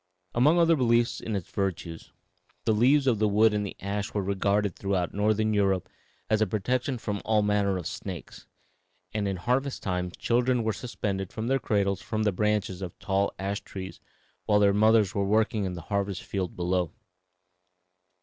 [0.33, 2.11] Among other beliefs in its virtues,
[2.65, 5.87] the leaves and wood of the ash were regarded throughout Northern Europe
[6.27, 8.47] as a protection from all manner of snakes,
[9.13, 13.31] and in harvest time children were suspended in their cradles from the branches of tall
[13.37, 13.99] ash trees
[14.45, 16.89] while their mothers were working in the harvest field below.